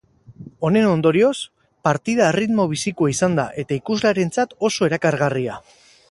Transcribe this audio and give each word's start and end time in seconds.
Honen 0.67 0.85
ondorioz, 0.91 1.33
partida 1.89 2.29
erritmo 2.33 2.65
bizikoa 2.71 3.11
izan 3.15 3.35
da 3.41 3.45
eta 3.65 3.77
ikuslearentzat 3.81 4.57
oso 4.71 4.89
erakargarria. 4.89 5.59